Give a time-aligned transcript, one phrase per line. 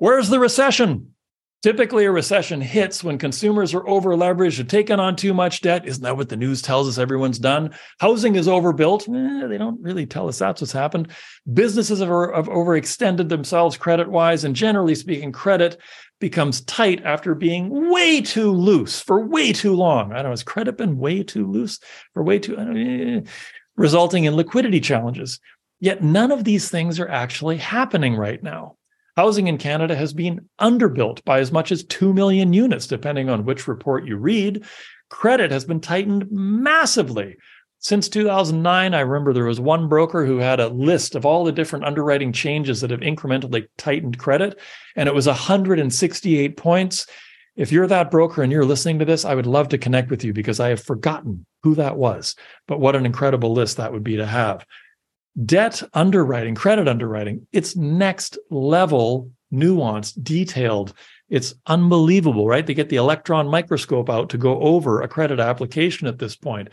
[0.00, 1.12] Where's the recession?
[1.62, 5.86] Typically, a recession hits when consumers are over leveraged taken on too much debt.
[5.86, 7.74] Isn't that what the news tells us everyone's done?
[7.98, 9.06] Housing is overbuilt.
[9.06, 11.08] Eh, they don't really tell us that's what's happened.
[11.52, 14.44] Businesses have, have overextended themselves credit wise.
[14.44, 15.78] And generally speaking, credit
[16.18, 20.12] becomes tight after being way too loose for way too long.
[20.12, 21.78] I don't know, has credit been way too loose
[22.14, 23.20] for way too, eh,
[23.76, 25.40] resulting in liquidity challenges?
[25.78, 28.76] Yet none of these things are actually happening right now.
[29.16, 33.44] Housing in Canada has been underbuilt by as much as 2 million units, depending on
[33.44, 34.64] which report you read.
[35.08, 37.36] Credit has been tightened massively.
[37.82, 41.52] Since 2009, I remember there was one broker who had a list of all the
[41.52, 44.60] different underwriting changes that have incrementally tightened credit,
[44.96, 47.06] and it was 168 points.
[47.56, 50.24] If you're that broker and you're listening to this, I would love to connect with
[50.24, 52.36] you because I have forgotten who that was.
[52.68, 54.64] But what an incredible list that would be to have
[55.44, 60.92] debt underwriting, credit underwriting, it's next level, nuanced, detailed.
[61.28, 62.66] It's unbelievable, right?
[62.66, 66.68] They get the electron microscope out to go over a credit application at this point.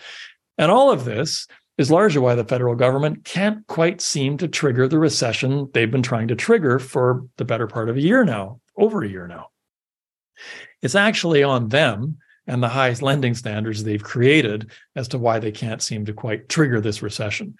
[0.58, 1.47] And all of this
[1.78, 6.02] is largely why the federal government can't quite seem to trigger the recession they've been
[6.02, 9.50] trying to trigger for the better part of a year now, over a year now.
[10.81, 15.52] It's actually on them and the highest lending standards they've created as to why they
[15.52, 17.58] can't seem to quite trigger this recession.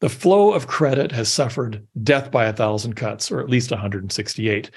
[0.00, 4.70] The flow of credit has suffered death by a thousand cuts, or at least 168.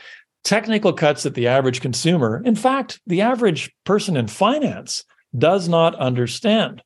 [0.46, 5.04] Technical cuts that the average consumer, in fact, the average person in finance,
[5.38, 6.82] does not understand.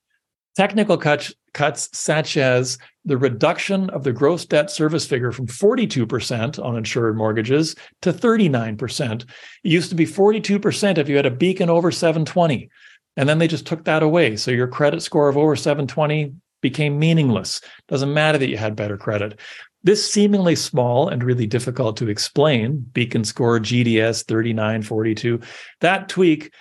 [0.55, 6.63] Technical cuts, cuts such as the reduction of the gross debt service figure from 42%
[6.63, 9.21] on insured mortgages to 39%.
[9.21, 9.27] It
[9.63, 12.69] used to be 42% if you had a beacon over 720.
[13.15, 14.35] And then they just took that away.
[14.37, 17.61] So your credit score of over 720 became meaningless.
[17.87, 19.39] Doesn't matter that you had better credit.
[19.83, 25.41] This seemingly small and really difficult to explain beacon score GDS 3942,
[25.81, 26.51] that tweak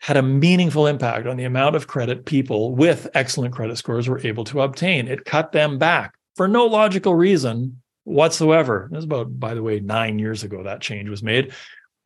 [0.00, 4.26] had a meaningful impact on the amount of credit people with excellent credit scores were
[4.26, 5.06] able to obtain.
[5.06, 8.88] It cut them back for no logical reason whatsoever.
[8.90, 11.52] This is about, by the way, nine years ago that change was made,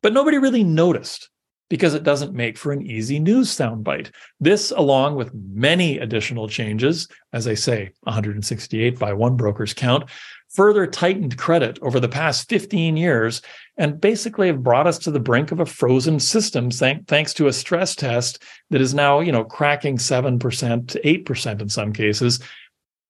[0.03, 1.29] but nobody really noticed
[1.69, 4.11] because it doesn't make for an easy news soundbite.
[4.39, 10.09] This, along with many additional changes, as I say, 168 by one broker's count,
[10.55, 13.41] further tightened credit over the past 15 years
[13.77, 17.53] and basically have brought us to the brink of a frozen system thanks to a
[17.53, 22.39] stress test that is now, you know, cracking 7% to 8% in some cases,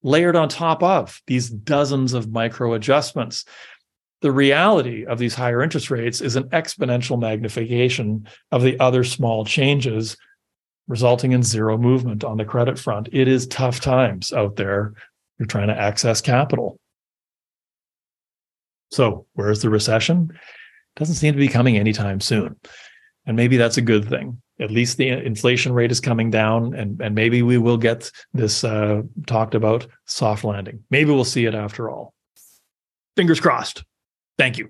[0.01, 3.45] layered on top of these dozens of micro adjustments
[4.21, 9.45] the reality of these higher interest rates is an exponential magnification of the other small
[9.45, 10.17] changes
[10.87, 13.09] resulting in zero movement on the credit front.
[13.11, 14.93] It is tough times out there.
[15.37, 16.79] You're trying to access capital.
[18.91, 20.37] So, where's the recession?
[20.95, 22.55] Doesn't seem to be coming anytime soon.
[23.25, 24.41] And maybe that's a good thing.
[24.59, 28.63] At least the inflation rate is coming down, and, and maybe we will get this
[28.63, 30.83] uh, talked about soft landing.
[30.89, 32.13] Maybe we'll see it after all.
[33.17, 33.83] Fingers crossed.
[34.37, 34.69] Thank you.